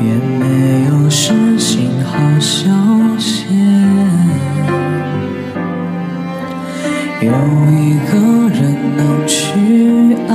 [0.00, 2.70] 也没有事情好消
[3.18, 3.46] 遣。
[7.22, 7.32] 有
[7.72, 8.16] 一个
[8.54, 8.60] 人
[8.96, 10.32] 能去爱，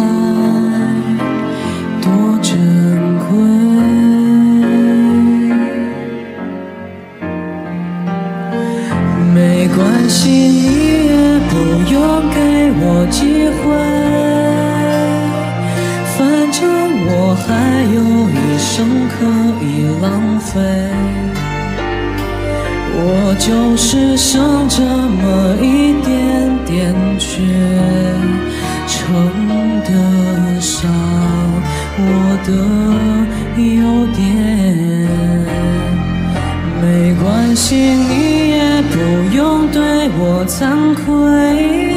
[18.82, 19.14] 生可
[19.64, 20.60] 以浪费。
[22.94, 26.10] 我就是剩这么一点
[26.66, 27.30] 点，却
[28.88, 28.98] 撑
[29.86, 30.90] 得上
[31.96, 32.02] 我
[32.44, 32.50] 的
[33.62, 34.20] 优点。
[36.82, 41.91] 没关系，你也不用对我惭愧。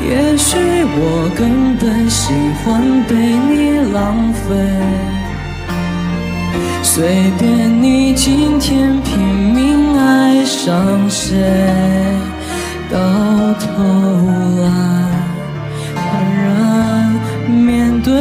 [0.00, 0.56] 也许
[1.00, 2.32] 我根本喜
[2.62, 2.66] 欢
[3.08, 4.46] 被你浪费。
[6.82, 11.36] 随便你今天拼命爱上谁，
[12.90, 12.98] 到
[13.60, 13.66] 头
[14.62, 14.66] 来
[15.94, 16.00] 坦
[16.42, 16.46] 然
[17.50, 18.12] 面对。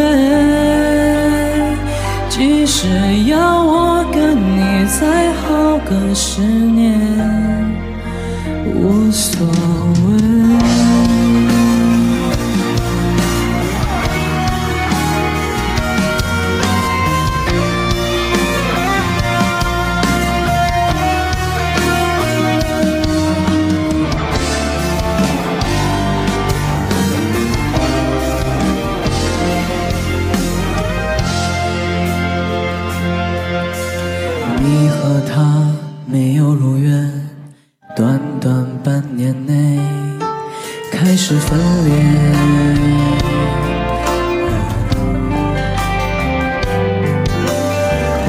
[2.29, 2.87] 即使
[3.25, 6.99] 要我跟你再耗个十年，
[8.75, 9.96] 无所谓。
[41.19, 41.91] 是分裂。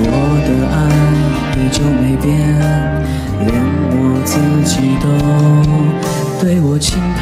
[0.00, 0.12] 我
[0.47, 0.76] 的爱
[1.54, 2.26] 依旧没变，
[3.44, 3.49] 连
[3.93, 3.94] 我
[4.25, 4.32] 自
[4.65, 5.06] 己都
[6.41, 7.21] 对我钦佩。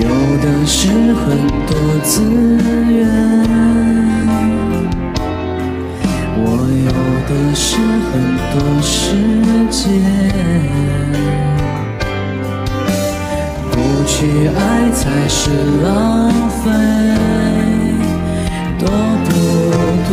[0.00, 0.08] 有
[0.42, 1.24] 的是很
[1.68, 2.12] 多资
[9.70, 9.80] 间。
[13.70, 13.74] 不
[14.06, 14.58] 去爱
[14.92, 15.50] 才是
[15.82, 16.30] 浪
[16.62, 16.64] 费，
[18.78, 18.82] 多
[19.24, 19.28] 不
[20.08, 20.12] 对。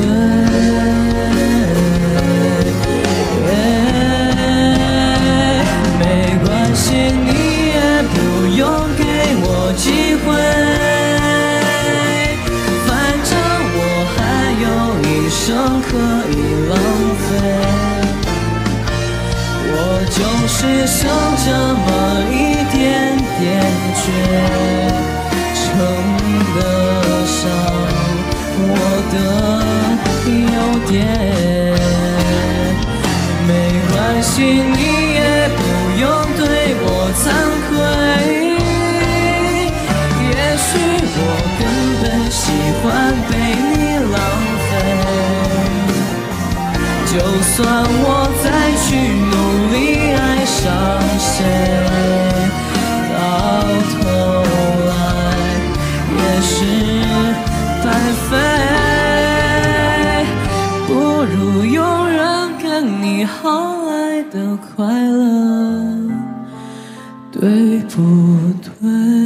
[5.99, 6.01] 没
[6.43, 6.85] 关系，
[7.25, 7.29] 你
[7.69, 7.77] 也
[8.11, 8.13] 不
[8.57, 8.59] 用
[8.97, 9.01] 给
[9.43, 9.45] 我
[9.77, 9.83] 机
[10.23, 10.25] 会，
[12.88, 12.89] 反
[13.29, 13.31] 正
[13.77, 13.79] 我
[14.15, 14.17] 还
[14.63, 14.65] 有
[15.05, 15.39] 一生
[15.81, 15.89] 可
[16.31, 16.33] 以
[16.69, 16.73] 浪
[17.17, 17.29] 费。
[19.73, 19.75] 我
[20.09, 20.99] 就是剩
[21.45, 21.87] 这么
[22.29, 22.35] 一
[22.71, 22.79] 点
[23.39, 23.41] 点，
[23.95, 24.03] 却
[25.55, 25.61] 撑
[26.55, 26.59] 得
[27.25, 27.39] 上
[28.67, 28.69] 我
[29.11, 29.13] 的
[30.27, 30.55] 优
[30.89, 30.91] 点。
[33.47, 33.49] 没
[33.91, 34.79] 关系，你
[35.15, 35.19] 也
[35.57, 35.59] 不
[35.99, 36.03] 用
[36.38, 36.41] 对
[36.83, 37.23] 我惭
[37.67, 37.71] 愧。
[40.27, 40.69] 也许
[41.17, 41.19] 我
[41.59, 41.61] 根
[42.01, 42.41] 本喜
[42.81, 42.83] 欢
[43.27, 43.31] 被
[43.71, 43.73] 你
[44.13, 44.15] 浪
[44.67, 44.69] 费。
[47.11, 47.13] 就
[47.53, 47.59] 算
[48.03, 48.05] 我
[48.41, 48.45] 再
[48.83, 48.88] 去
[64.29, 66.09] 的快乐，
[67.31, 69.20] 对不对？